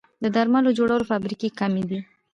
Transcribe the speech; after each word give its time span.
د 0.23 0.25
درملو 0.35 0.75
جوړولو 0.77 1.07
فابریکې 1.11 1.49
کمې 1.59 1.83
دي 1.89 1.99